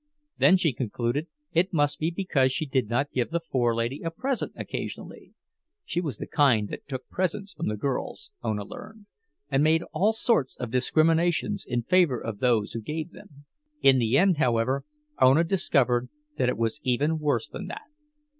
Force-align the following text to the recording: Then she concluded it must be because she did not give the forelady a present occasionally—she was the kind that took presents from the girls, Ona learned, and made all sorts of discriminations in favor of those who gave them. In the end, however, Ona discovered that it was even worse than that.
Then 0.39 0.57
she 0.57 0.73
concluded 0.73 1.27
it 1.53 1.73
must 1.73 1.99
be 1.99 2.09
because 2.09 2.51
she 2.51 2.65
did 2.65 2.89
not 2.89 3.11
give 3.11 3.29
the 3.29 3.39
forelady 3.39 4.01
a 4.03 4.09
present 4.09 4.51
occasionally—she 4.55 6.01
was 6.01 6.17
the 6.17 6.25
kind 6.25 6.69
that 6.69 6.87
took 6.87 7.07
presents 7.09 7.53
from 7.53 7.67
the 7.67 7.77
girls, 7.77 8.31
Ona 8.43 8.63
learned, 8.65 9.05
and 9.51 9.63
made 9.63 9.83
all 9.93 10.11
sorts 10.11 10.55
of 10.55 10.71
discriminations 10.71 11.63
in 11.67 11.83
favor 11.83 12.19
of 12.19 12.39
those 12.39 12.73
who 12.73 12.81
gave 12.81 13.11
them. 13.11 13.45
In 13.83 13.99
the 13.99 14.17
end, 14.17 14.37
however, 14.37 14.85
Ona 15.21 15.43
discovered 15.43 16.09
that 16.35 16.49
it 16.49 16.57
was 16.57 16.79
even 16.83 17.19
worse 17.19 17.47
than 17.47 17.67
that. 17.67 17.85